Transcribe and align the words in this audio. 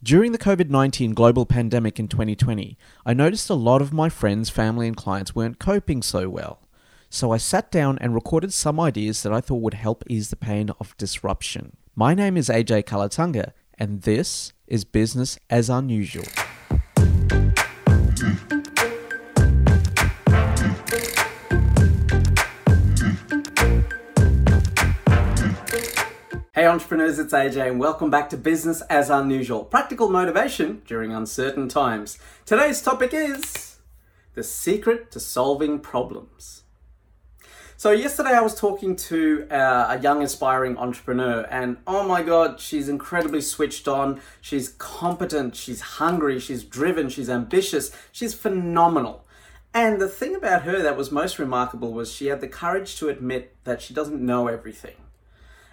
During 0.00 0.30
the 0.30 0.38
COVID 0.38 0.70
19 0.70 1.12
global 1.12 1.44
pandemic 1.44 1.98
in 1.98 2.06
2020, 2.06 2.78
I 3.04 3.14
noticed 3.14 3.50
a 3.50 3.54
lot 3.54 3.82
of 3.82 3.92
my 3.92 4.08
friends, 4.08 4.48
family, 4.48 4.86
and 4.86 4.96
clients 4.96 5.34
weren't 5.34 5.58
coping 5.58 6.02
so 6.02 6.28
well. 6.28 6.60
So 7.10 7.32
I 7.32 7.36
sat 7.36 7.72
down 7.72 7.98
and 8.00 8.14
recorded 8.14 8.52
some 8.52 8.78
ideas 8.78 9.24
that 9.24 9.32
I 9.32 9.40
thought 9.40 9.60
would 9.60 9.74
help 9.74 10.04
ease 10.06 10.30
the 10.30 10.36
pain 10.36 10.70
of 10.78 10.96
disruption. 10.98 11.76
My 11.96 12.14
name 12.14 12.36
is 12.36 12.48
AJ 12.48 12.84
Kulatunga, 12.84 13.54
and 13.76 14.02
this 14.02 14.52
is 14.68 14.84
Business 14.84 15.36
as 15.50 15.68
Unusual. 15.68 16.26
Hey 26.58 26.66
entrepreneurs, 26.66 27.20
it's 27.20 27.32
AJ 27.32 27.70
and 27.70 27.78
welcome 27.78 28.10
back 28.10 28.28
to 28.30 28.36
Business 28.36 28.80
as 28.90 29.10
Unusual. 29.10 29.64
Practical 29.64 30.08
motivation 30.08 30.82
during 30.88 31.12
uncertain 31.12 31.68
times. 31.68 32.18
Today's 32.44 32.82
topic 32.82 33.14
is 33.14 33.76
the 34.34 34.42
secret 34.42 35.12
to 35.12 35.20
solving 35.20 35.78
problems. 35.78 36.64
So 37.76 37.92
yesterday 37.92 38.30
I 38.30 38.40
was 38.40 38.56
talking 38.56 38.96
to 38.96 39.46
uh, 39.52 39.96
a 39.96 40.00
young 40.00 40.20
aspiring 40.20 40.76
entrepreneur 40.78 41.46
and 41.48 41.76
oh 41.86 42.02
my 42.02 42.24
god, 42.24 42.58
she's 42.58 42.88
incredibly 42.88 43.40
switched 43.40 43.86
on, 43.86 44.20
she's 44.40 44.70
competent, 44.70 45.54
she's 45.54 45.80
hungry, 45.80 46.40
she's 46.40 46.64
driven, 46.64 47.08
she's 47.08 47.30
ambitious, 47.30 47.92
she's 48.10 48.34
phenomenal. 48.34 49.24
And 49.72 50.00
the 50.00 50.08
thing 50.08 50.34
about 50.34 50.62
her 50.62 50.82
that 50.82 50.96
was 50.96 51.12
most 51.12 51.38
remarkable 51.38 51.92
was 51.92 52.12
she 52.12 52.26
had 52.26 52.40
the 52.40 52.48
courage 52.48 52.96
to 52.96 53.08
admit 53.08 53.54
that 53.62 53.80
she 53.80 53.94
doesn't 53.94 54.20
know 54.20 54.48
everything 54.48 54.96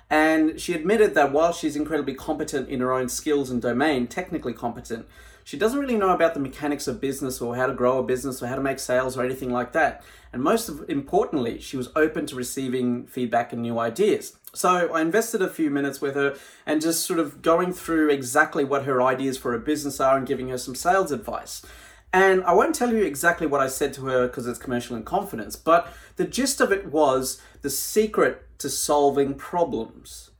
and 0.09 0.59
she 0.59 0.73
admitted 0.73 1.15
that 1.15 1.31
while 1.31 1.51
she's 1.51 1.75
incredibly 1.75 2.13
competent 2.13 2.69
in 2.69 2.79
her 2.79 2.93
own 2.93 3.09
skills 3.09 3.49
and 3.49 3.61
domain, 3.61 4.07
technically 4.07 4.53
competent, 4.53 5.07
she 5.43 5.57
doesn't 5.57 5.79
really 5.79 5.95
know 5.95 6.09
about 6.09 6.33
the 6.33 6.39
mechanics 6.39 6.87
of 6.87 6.99
business 6.99 7.39
or 7.39 7.55
how 7.55 7.67
to 7.67 7.73
grow 7.73 7.99
a 7.99 8.03
business 8.03 8.41
or 8.41 8.47
how 8.47 8.55
to 8.55 8.61
make 8.61 8.79
sales 8.79 9.15
or 9.15 9.23
anything 9.23 9.51
like 9.51 9.73
that. 9.73 10.03
And 10.33 10.43
most 10.43 10.69
importantly, 10.89 11.59
she 11.59 11.77
was 11.77 11.89
open 11.95 12.25
to 12.27 12.35
receiving 12.35 13.05
feedback 13.05 13.53
and 13.53 13.61
new 13.61 13.79
ideas. 13.79 14.35
So 14.53 14.91
I 14.93 15.01
invested 15.01 15.41
a 15.41 15.49
few 15.49 15.69
minutes 15.69 16.01
with 16.01 16.15
her 16.15 16.35
and 16.65 16.81
just 16.81 17.05
sort 17.05 17.19
of 17.19 17.41
going 17.41 17.73
through 17.73 18.09
exactly 18.09 18.63
what 18.63 18.85
her 18.85 19.01
ideas 19.01 19.37
for 19.37 19.53
a 19.53 19.59
business 19.59 19.99
are 19.99 20.17
and 20.17 20.25
giving 20.25 20.49
her 20.49 20.57
some 20.57 20.75
sales 20.75 21.11
advice. 21.11 21.63
And 22.11 22.43
I 22.45 22.53
won't 22.53 22.73
tell 22.73 22.91
you 22.91 23.03
exactly 23.03 23.45
what 23.45 23.61
I 23.61 23.67
said 23.67 23.93
to 23.95 24.05
her 24.05 24.27
because 24.27 24.47
it's 24.47 24.57
commercial 24.57 24.95
in 24.95 25.03
confidence, 25.03 25.55
but 25.55 25.91
the 26.15 26.25
gist 26.25 26.61
of 26.61 26.71
it 26.71 26.87
was 26.91 27.41
the 27.61 27.69
secret 27.69 28.44
to 28.59 28.69
solving 28.69 29.35
problems. 29.35 30.31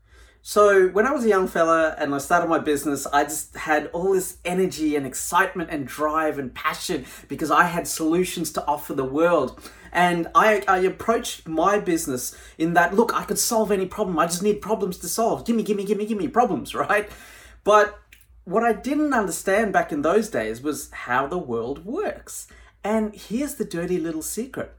So 0.47 0.89
when 0.89 1.08
I 1.08 1.11
was 1.11 1.25
a 1.25 1.30
young 1.30 1.47
fella 1.47 1.95
and 1.97 2.13
I 2.13 2.19
started 2.19 2.47
my 2.47 2.59
business, 2.59 3.08
I 3.08 3.23
just 3.23 3.55
had 3.55 3.88
all 3.94 4.13
this 4.13 4.38
energy 4.45 4.95
and 4.95 5.03
excitement 5.03 5.71
and 5.71 5.88
drive 5.88 6.38
and 6.38 6.53
passion 6.53 7.05
because 7.27 7.49
I 7.49 7.63
had 7.63 7.88
solutions 7.88 8.52
to 8.52 8.66
offer 8.67 8.93
the 8.93 9.03
world. 9.03 9.59
And 9.91 10.27
I, 10.36 10.63
I 10.67 10.80
approached 10.81 11.47
my 11.47 11.80
business 11.80 12.38
in 12.59 12.73
that, 12.75 12.93
look, 12.93 13.11
I 13.16 13.23
could 13.23 13.39
solve 13.39 13.71
any 13.71 13.88
problem. 13.88 14.19
I 14.19 14.27
just 14.27 14.43
need 14.43 14.61
problems 14.61 14.99
to 14.99 15.08
solve. 15.08 15.45
Gimme, 15.45 15.63
gimme, 15.63 15.83
gimme, 15.83 16.05
gimme 16.05 16.27
problems, 16.27 16.75
right? 16.75 17.09
But 17.63 17.97
what 18.43 18.63
I 18.63 18.73
didn't 18.73 19.13
understand 19.13 19.73
back 19.73 19.91
in 19.91 20.03
those 20.03 20.30
days 20.30 20.61
was 20.61 20.91
how 20.91 21.25
the 21.25 21.39
world 21.39 21.86
works. 21.86 22.45
And 22.83 23.16
here's 23.16 23.55
the 23.55 23.66
dirty 23.66 23.97
little 23.97 24.21
secret 24.21 24.75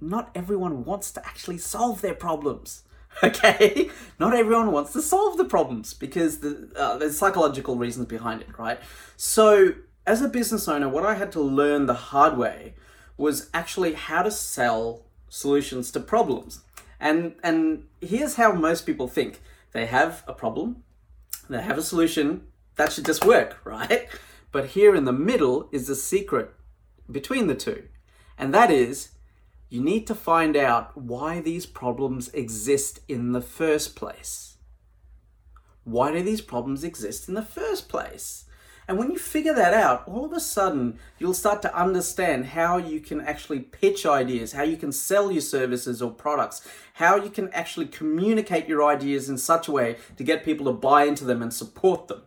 not 0.00 0.30
everyone 0.34 0.84
wants 0.84 1.10
to 1.12 1.26
actually 1.26 1.58
solve 1.58 2.00
their 2.00 2.14
problems. 2.14 2.82
Okay, 3.22 3.90
not 4.18 4.34
everyone 4.34 4.72
wants 4.72 4.92
to 4.92 5.00
solve 5.00 5.36
the 5.36 5.44
problems 5.44 5.94
because 5.94 6.38
the, 6.38 6.68
uh, 6.76 6.98
there's 6.98 7.16
psychological 7.16 7.76
reasons 7.76 8.06
behind 8.06 8.40
it, 8.40 8.58
right? 8.58 8.80
So, 9.16 9.74
as 10.04 10.20
a 10.20 10.28
business 10.28 10.66
owner, 10.66 10.88
what 10.88 11.06
I 11.06 11.14
had 11.14 11.30
to 11.32 11.40
learn 11.40 11.86
the 11.86 11.94
hard 11.94 12.36
way 12.36 12.74
was 13.16 13.50
actually 13.54 13.92
how 13.92 14.22
to 14.22 14.32
sell 14.32 15.04
solutions 15.28 15.92
to 15.92 16.00
problems. 16.00 16.62
And 16.98 17.36
and 17.44 17.84
here's 18.00 18.34
how 18.34 18.52
most 18.52 18.84
people 18.84 19.06
think: 19.06 19.40
they 19.70 19.86
have 19.86 20.24
a 20.26 20.32
problem, 20.32 20.82
they 21.48 21.62
have 21.62 21.78
a 21.78 21.82
solution, 21.82 22.48
that 22.76 22.92
should 22.92 23.06
just 23.06 23.24
work, 23.24 23.60
right? 23.64 24.08
But 24.52 24.70
here 24.70 24.94
in 24.94 25.04
the 25.04 25.12
middle 25.12 25.68
is 25.72 25.86
the 25.86 25.96
secret 25.96 26.52
between 27.10 27.46
the 27.46 27.54
two, 27.54 27.84
and 28.36 28.52
that 28.54 28.70
is 28.70 29.10
you 29.74 29.82
need 29.82 30.06
to 30.06 30.14
find 30.14 30.56
out 30.56 30.96
why 30.96 31.40
these 31.40 31.66
problems 31.66 32.28
exist 32.28 33.00
in 33.08 33.32
the 33.32 33.40
first 33.40 33.96
place. 33.96 34.56
Why 35.82 36.12
do 36.12 36.22
these 36.22 36.40
problems 36.40 36.84
exist 36.84 37.28
in 37.28 37.34
the 37.34 37.42
first 37.42 37.88
place? 37.88 38.44
And 38.86 38.98
when 38.98 39.10
you 39.10 39.18
figure 39.18 39.52
that 39.52 39.74
out, 39.74 40.06
all 40.06 40.24
of 40.24 40.32
a 40.32 40.38
sudden 40.38 41.00
you'll 41.18 41.34
start 41.34 41.60
to 41.62 41.76
understand 41.76 42.46
how 42.46 42.76
you 42.76 43.00
can 43.00 43.20
actually 43.20 43.58
pitch 43.58 44.06
ideas, 44.06 44.52
how 44.52 44.62
you 44.62 44.76
can 44.76 44.92
sell 44.92 45.32
your 45.32 45.42
services 45.42 46.00
or 46.00 46.12
products, 46.12 46.64
how 46.92 47.16
you 47.16 47.28
can 47.28 47.48
actually 47.48 47.86
communicate 47.86 48.68
your 48.68 48.84
ideas 48.84 49.28
in 49.28 49.38
such 49.38 49.66
a 49.66 49.72
way 49.72 49.96
to 50.16 50.22
get 50.22 50.44
people 50.44 50.66
to 50.66 50.72
buy 50.72 51.02
into 51.02 51.24
them 51.24 51.42
and 51.42 51.52
support 51.52 52.06
them. 52.06 52.22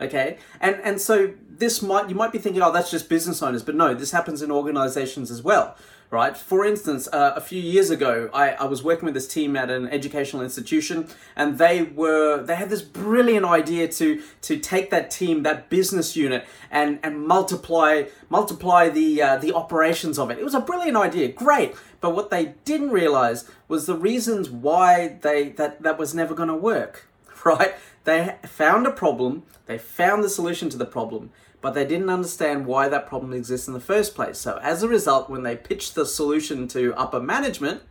Okay? 0.00 0.38
And 0.60 0.76
and 0.82 1.00
so 1.00 1.32
this 1.48 1.82
might 1.82 2.08
you 2.08 2.14
might 2.14 2.32
be 2.32 2.38
thinking, 2.38 2.62
oh, 2.62 2.72
that's 2.72 2.90
just 2.90 3.08
business 3.08 3.42
owners, 3.42 3.62
but 3.62 3.74
no, 3.74 3.94
this 3.94 4.10
happens 4.10 4.42
in 4.42 4.50
organizations 4.50 5.30
as 5.30 5.42
well 5.42 5.76
right? 6.10 6.36
For 6.36 6.64
instance, 6.64 7.08
uh, 7.12 7.32
a 7.36 7.40
few 7.40 7.60
years 7.60 7.90
ago, 7.90 8.30
I, 8.32 8.50
I 8.50 8.64
was 8.64 8.82
working 8.82 9.06
with 9.06 9.14
this 9.14 9.26
team 9.26 9.56
at 9.56 9.70
an 9.70 9.88
educational 9.88 10.42
institution, 10.42 11.08
and 11.34 11.58
they 11.58 11.82
were 11.82 12.42
they 12.42 12.54
had 12.56 12.70
this 12.70 12.82
brilliant 12.82 13.44
idea 13.44 13.88
to 13.88 14.22
to 14.42 14.58
take 14.58 14.90
that 14.90 15.10
team, 15.10 15.42
that 15.42 15.68
business 15.70 16.16
unit, 16.16 16.46
and 16.70 16.98
and 17.02 17.26
multiply 17.26 18.04
multiply 18.28 18.88
the 18.88 19.22
uh, 19.22 19.36
the 19.36 19.54
operations 19.54 20.18
of 20.18 20.30
it. 20.30 20.38
It 20.38 20.44
was 20.44 20.54
a 20.54 20.60
brilliant 20.60 20.96
idea, 20.96 21.28
great. 21.28 21.74
But 22.00 22.14
what 22.14 22.30
they 22.30 22.54
didn't 22.64 22.90
realize 22.90 23.50
was 23.68 23.86
the 23.86 23.96
reasons 23.96 24.50
why 24.50 25.18
they 25.22 25.50
that 25.50 25.82
that 25.82 25.98
was 25.98 26.14
never 26.14 26.34
going 26.34 26.48
to 26.48 26.56
work, 26.56 27.08
right? 27.44 27.74
They 28.06 28.36
found 28.44 28.86
a 28.86 28.92
problem, 28.92 29.42
they 29.66 29.78
found 29.78 30.22
the 30.22 30.28
solution 30.28 30.68
to 30.70 30.76
the 30.76 30.86
problem, 30.86 31.32
but 31.60 31.74
they 31.74 31.84
didn't 31.84 32.08
understand 32.08 32.64
why 32.64 32.88
that 32.88 33.08
problem 33.08 33.32
exists 33.32 33.66
in 33.66 33.74
the 33.74 33.80
first 33.80 34.14
place. 34.14 34.38
So 34.38 34.60
as 34.62 34.84
a 34.84 34.88
result, 34.88 35.28
when 35.28 35.42
they 35.42 35.56
pitched 35.56 35.96
the 35.96 36.06
solution 36.06 36.68
to 36.68 36.94
upper 36.94 37.18
management, 37.18 37.82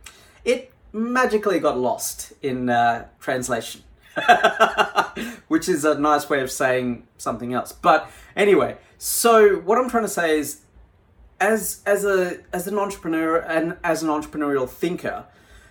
it 0.42 0.72
magically 0.90 1.60
got 1.60 1.78
lost 1.78 2.32
in 2.40 2.70
uh, 2.70 3.08
translation. 3.20 3.82
Which 5.48 5.68
is 5.68 5.84
a 5.84 5.98
nice 5.98 6.30
way 6.30 6.40
of 6.40 6.50
saying 6.50 7.06
something 7.18 7.52
else. 7.52 7.72
But 7.72 8.10
anyway, 8.34 8.78
so 8.96 9.56
what 9.56 9.76
I'm 9.76 9.90
trying 9.90 10.04
to 10.04 10.08
say 10.08 10.38
is 10.38 10.62
as 11.38 11.82
as 11.84 12.06
a 12.06 12.38
as 12.54 12.66
an 12.66 12.78
entrepreneur 12.78 13.36
and 13.36 13.76
as 13.84 14.02
an 14.02 14.08
entrepreneurial 14.08 14.66
thinker, 14.66 15.26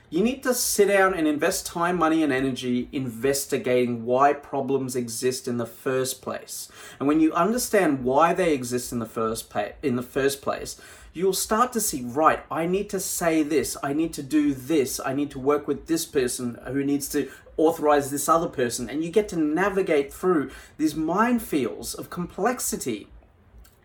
you 0.10 0.24
need 0.24 0.44
to 0.44 0.54
sit 0.54 0.88
down 0.88 1.14
and 1.14 1.28
invest 1.28 1.66
time, 1.66 1.98
money, 1.98 2.22
and 2.22 2.32
energy 2.32 2.88
investigating 2.92 4.06
why 4.06 4.34
problems 4.34 4.96
exist 4.96 5.48
in 5.48 5.58
the 5.58 5.66
first 5.66 6.22
place. 6.22 6.70
And 7.00 7.08
when 7.08 7.20
you 7.20 7.34
understand 7.34 8.04
why 8.04 8.34
they 8.34 8.54
exist 8.54 8.92
in 8.92 9.00
the 9.00 9.06
first 9.06 9.50
pa- 9.50 9.74
in 9.82 9.96
the 9.96 10.04
first 10.04 10.42
place, 10.42 10.80
you'll 11.14 11.34
start 11.34 11.74
to 11.74 11.82
see, 11.82 12.04
right, 12.04 12.44
I 12.52 12.68
need 12.68 12.90
to 12.92 13.00
say 13.00 13.42
this, 13.42 13.76
I 13.82 13.94
need 13.94 14.14
to 14.14 14.24
do 14.24 14.54
this, 14.54 15.00
I 15.04 15.14
need 15.14 15.32
to 15.32 15.40
work 15.40 15.68
with 15.68 15.88
this 15.88 16.06
person 16.06 16.60
who 16.68 16.84
needs 16.84 17.10
to 17.10 17.30
authorize 17.58 18.12
this 18.12 18.30
other 18.30 18.50
person, 18.50 18.90
and 18.90 19.04
you 19.04 19.10
get 19.10 19.30
to 19.30 19.40
navigate 19.40 20.14
through 20.14 20.52
these 20.78 20.94
minefields 20.94 21.98
of 21.98 22.10
complexity. 22.10 23.08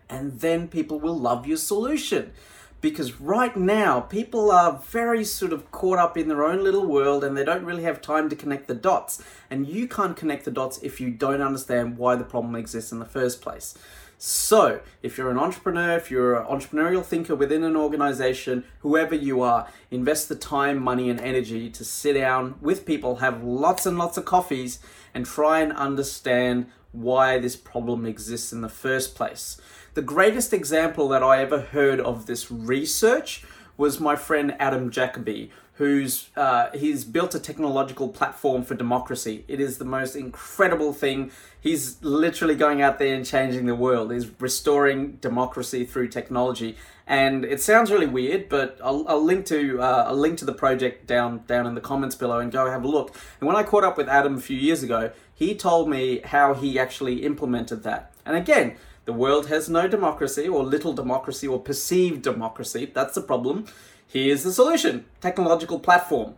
And 0.09 0.41
then 0.41 0.67
people 0.67 0.99
will 0.99 1.17
love 1.17 1.47
your 1.47 1.55
solution 1.55 2.33
because 2.81 3.21
right 3.21 3.55
now 3.55 4.01
people 4.01 4.51
are 4.51 4.81
very 4.87 5.23
sort 5.23 5.53
of 5.53 5.71
caught 5.71 5.99
up 5.99 6.17
in 6.17 6.27
their 6.27 6.43
own 6.43 6.63
little 6.63 6.85
world 6.85 7.23
and 7.23 7.37
they 7.37 7.45
don't 7.45 7.63
really 7.63 7.83
have 7.83 8.01
time 8.01 8.27
to 8.29 8.35
connect 8.35 8.67
the 8.67 8.73
dots. 8.73 9.23
And 9.49 9.67
you 9.67 9.87
can't 9.87 10.17
connect 10.17 10.45
the 10.45 10.51
dots 10.51 10.79
if 10.81 10.99
you 10.99 11.11
don't 11.11 11.41
understand 11.41 11.97
why 11.97 12.15
the 12.15 12.23
problem 12.23 12.55
exists 12.55 12.91
in 12.91 12.99
the 12.99 13.05
first 13.05 13.41
place. 13.41 13.77
So, 14.23 14.81
if 15.01 15.17
you're 15.17 15.31
an 15.31 15.39
entrepreneur, 15.39 15.97
if 15.97 16.11
you're 16.11 16.35
an 16.35 16.45
entrepreneurial 16.45 17.03
thinker 17.03 17.33
within 17.33 17.63
an 17.63 17.75
organization, 17.75 18.65
whoever 18.81 19.15
you 19.15 19.41
are, 19.41 19.67
invest 19.89 20.29
the 20.29 20.35
time, 20.35 20.77
money, 20.77 21.09
and 21.09 21.19
energy 21.19 21.71
to 21.71 21.83
sit 21.83 22.13
down 22.13 22.53
with 22.61 22.85
people, 22.85 23.15
have 23.15 23.43
lots 23.43 23.87
and 23.87 23.97
lots 23.97 24.17
of 24.17 24.25
coffees, 24.25 24.77
and 25.15 25.25
try 25.25 25.61
and 25.61 25.73
understand 25.73 26.67
why 26.91 27.39
this 27.39 27.55
problem 27.55 28.05
exists 28.05 28.53
in 28.53 28.61
the 28.61 28.69
first 28.69 29.15
place. 29.15 29.59
The 29.95 30.03
greatest 30.03 30.53
example 30.53 31.09
that 31.09 31.23
I 31.23 31.41
ever 31.41 31.59
heard 31.59 31.99
of 31.99 32.27
this 32.27 32.51
research 32.51 33.43
was 33.75 33.99
my 33.99 34.15
friend 34.15 34.55
Adam 34.59 34.91
Jacoby, 34.91 35.49
who's 35.81 36.29
uh, 36.35 36.69
he's 36.75 37.03
built 37.03 37.33
a 37.33 37.39
technological 37.39 38.07
platform 38.07 38.61
for 38.61 38.75
democracy. 38.75 39.43
It 39.47 39.59
is 39.59 39.79
the 39.79 39.85
most 39.97 40.15
incredible 40.15 40.93
thing. 40.93 41.31
He's 41.59 41.97
literally 42.03 42.53
going 42.53 42.83
out 42.83 42.99
there 42.99 43.15
and 43.15 43.25
changing 43.25 43.65
the 43.65 43.73
world. 43.73 44.13
He's 44.13 44.29
restoring 44.39 45.13
democracy 45.13 45.83
through 45.83 46.09
technology, 46.09 46.77
and 47.07 47.43
it 47.43 47.63
sounds 47.63 47.89
really 47.89 48.05
weird, 48.05 48.47
but 48.47 48.77
I'll, 48.83 49.03
I'll 49.07 49.25
link 49.25 49.47
to 49.47 49.81
uh, 49.81 50.05
a 50.09 50.13
link 50.13 50.37
to 50.37 50.45
the 50.45 50.53
project 50.53 51.07
down 51.07 51.45
down 51.47 51.65
in 51.65 51.73
the 51.73 51.81
comments 51.81 52.15
below 52.15 52.37
and 52.37 52.51
go 52.51 52.69
have 52.69 52.83
a 52.83 52.87
look. 52.87 53.15
And 53.39 53.47
when 53.47 53.55
I 53.55 53.63
caught 53.63 53.83
up 53.83 53.97
with 53.97 54.07
Adam 54.07 54.35
a 54.35 54.41
few 54.41 54.57
years 54.57 54.83
ago, 54.83 55.11
he 55.33 55.55
told 55.55 55.89
me 55.89 56.21
how 56.25 56.53
he 56.53 56.77
actually 56.77 57.25
implemented 57.25 57.81
that. 57.81 58.13
And 58.23 58.35
again, 58.37 58.75
the 59.05 59.13
world 59.13 59.47
has 59.47 59.67
no 59.67 59.87
democracy 59.87 60.47
or 60.47 60.63
little 60.63 60.93
democracy 60.93 61.47
or 61.47 61.59
perceived 61.59 62.21
democracy. 62.21 62.91
That's 62.93 63.15
the 63.15 63.21
problem. 63.21 63.65
Here's 64.11 64.43
the 64.43 64.51
solution 64.51 65.05
technological 65.21 65.79
platform. 65.79 66.35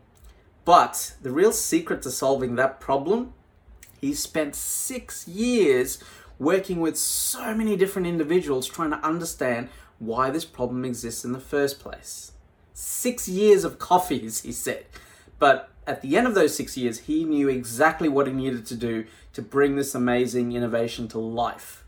But 0.63 1.15
the 1.23 1.31
real 1.31 1.51
secret 1.51 2.03
to 2.03 2.11
solving 2.11 2.55
that 2.55 2.79
problem, 2.79 3.33
he 3.99 4.13
spent 4.13 4.55
six 4.55 5.27
years 5.27 5.97
working 6.37 6.81
with 6.81 6.99
so 6.99 7.55
many 7.55 7.75
different 7.75 8.07
individuals 8.07 8.67
trying 8.67 8.91
to 8.91 9.03
understand 9.03 9.69
why 9.97 10.29
this 10.29 10.45
problem 10.45 10.85
exists 10.85 11.25
in 11.25 11.31
the 11.31 11.39
first 11.39 11.79
place. 11.79 12.33
Six 12.75 13.27
years 13.27 13.63
of 13.63 13.79
coffees, 13.79 14.41
he 14.41 14.51
said. 14.51 14.85
But 15.39 15.71
at 15.87 16.03
the 16.03 16.15
end 16.15 16.27
of 16.27 16.35
those 16.35 16.55
six 16.55 16.77
years, 16.77 16.99
he 16.99 17.23
knew 17.23 17.49
exactly 17.49 18.07
what 18.07 18.27
he 18.27 18.33
needed 18.33 18.67
to 18.67 18.75
do 18.75 19.05
to 19.33 19.41
bring 19.41 19.77
this 19.77 19.95
amazing 19.95 20.51
innovation 20.51 21.07
to 21.07 21.17
life. 21.17 21.83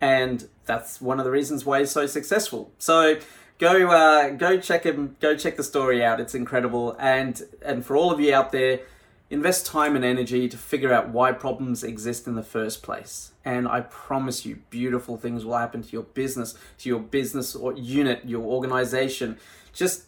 And 0.00 0.48
that's 0.64 1.00
one 1.00 1.20
of 1.20 1.24
the 1.24 1.30
reasons 1.30 1.64
why 1.64 1.80
he's 1.80 1.90
so 1.92 2.06
successful. 2.06 2.72
So 2.78 3.18
go 3.60 3.90
uh, 3.90 4.30
go 4.30 4.58
check 4.58 4.84
him 4.84 5.16
go 5.20 5.36
check 5.36 5.56
the 5.56 5.62
story 5.62 6.02
out. 6.02 6.18
It's 6.18 6.34
incredible. 6.34 6.96
And 6.98 7.40
and 7.64 7.86
for 7.86 7.96
all 7.96 8.10
of 8.10 8.18
you 8.18 8.34
out 8.34 8.50
there, 8.50 8.80
invest 9.28 9.66
time 9.66 9.94
and 9.94 10.04
energy 10.04 10.48
to 10.48 10.56
figure 10.56 10.92
out 10.92 11.10
why 11.10 11.30
problems 11.30 11.84
exist 11.84 12.26
in 12.26 12.34
the 12.34 12.42
first 12.42 12.82
place. 12.82 13.32
And 13.44 13.68
I 13.68 13.82
promise 13.82 14.44
you, 14.44 14.62
beautiful 14.70 15.16
things 15.16 15.44
will 15.44 15.56
happen 15.56 15.82
to 15.82 15.90
your 15.90 16.02
business, 16.02 16.54
to 16.78 16.88
your 16.88 17.00
business 17.00 17.54
or 17.54 17.74
unit, 17.74 18.22
your 18.24 18.42
organization. 18.42 19.38
Just 19.72 20.06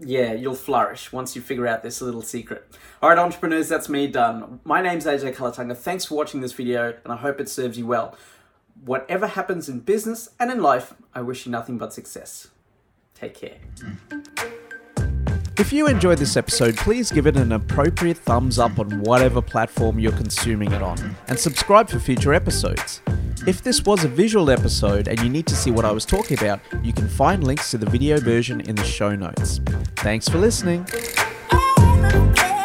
yeah, 0.00 0.32
you'll 0.32 0.54
flourish 0.54 1.12
once 1.12 1.36
you 1.36 1.42
figure 1.42 1.66
out 1.66 1.82
this 1.82 2.00
little 2.00 2.22
secret. 2.22 2.64
All 3.02 3.10
right, 3.10 3.18
entrepreneurs, 3.18 3.68
that's 3.68 3.88
me 3.88 4.06
done. 4.06 4.60
My 4.64 4.80
name's 4.80 5.04
AJ 5.04 5.34
Kulatunga. 5.34 5.76
Thanks 5.76 6.04
for 6.04 6.14
watching 6.14 6.40
this 6.40 6.52
video, 6.52 6.94
and 7.02 7.12
I 7.12 7.16
hope 7.16 7.40
it 7.40 7.48
serves 7.48 7.76
you 7.76 7.86
well. 7.86 8.16
Whatever 8.84 9.26
happens 9.26 9.68
in 9.68 9.80
business 9.80 10.28
and 10.38 10.52
in 10.52 10.62
life, 10.62 10.94
I 11.16 11.20
wish 11.20 11.46
you 11.46 11.50
nothing 11.52 11.78
but 11.78 11.92
success. 11.92 12.46
Take 13.20 13.34
care. 13.34 13.56
If 15.58 15.72
you 15.72 15.88
enjoyed 15.88 16.18
this 16.18 16.36
episode, 16.36 16.76
please 16.76 17.10
give 17.10 17.26
it 17.26 17.36
an 17.36 17.50
appropriate 17.50 18.16
thumbs 18.16 18.60
up 18.60 18.78
on 18.78 19.00
whatever 19.00 19.42
platform 19.42 19.98
you're 19.98 20.12
consuming 20.12 20.70
it 20.70 20.82
on, 20.82 21.16
and 21.26 21.38
subscribe 21.38 21.88
for 21.88 21.98
future 21.98 22.32
episodes. 22.32 23.02
If 23.46 23.62
this 23.62 23.84
was 23.84 24.04
a 24.04 24.08
visual 24.08 24.50
episode 24.50 25.08
and 25.08 25.20
you 25.20 25.28
need 25.28 25.46
to 25.46 25.56
see 25.56 25.72
what 25.72 25.84
I 25.84 25.90
was 25.90 26.04
talking 26.04 26.38
about, 26.38 26.60
you 26.82 26.92
can 26.92 27.08
find 27.08 27.42
links 27.42 27.72
to 27.72 27.78
the 27.78 27.90
video 27.90 28.20
version 28.20 28.60
in 28.60 28.76
the 28.76 28.84
show 28.84 29.16
notes. 29.16 29.60
Thanks 29.96 30.28
for 30.28 30.38
listening. 30.38 30.86
Yeah. 31.50 32.57